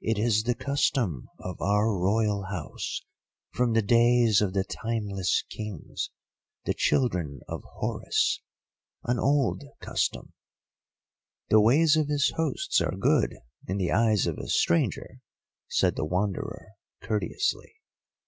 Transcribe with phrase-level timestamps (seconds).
[0.00, 3.02] "It is the custom of our Royal House,
[3.52, 6.10] from the days of the Timeless Kings,
[6.64, 8.40] the children of Horus.
[9.04, 10.32] An old custom."
[11.50, 13.32] "The ways of his hosts are good
[13.68, 15.20] in the eyes of a stranger,"
[15.68, 16.70] said the Wanderer,
[17.04, 17.74] courteously.